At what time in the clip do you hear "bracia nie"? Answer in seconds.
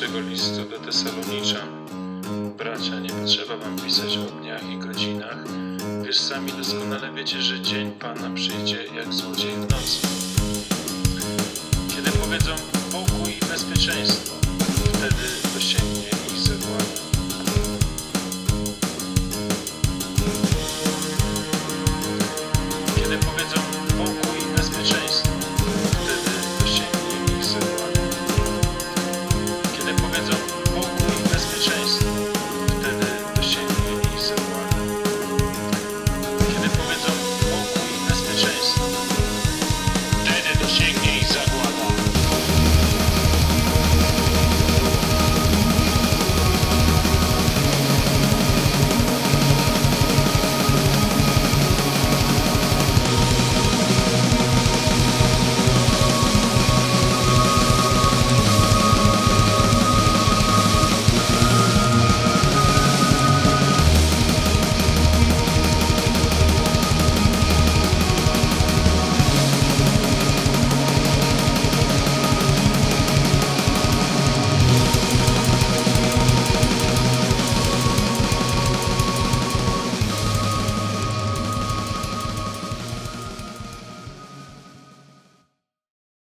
2.58-3.10